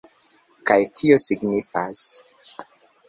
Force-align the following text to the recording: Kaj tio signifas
Kaj 0.69 0.77
tio 1.01 1.19
signifas 1.25 2.03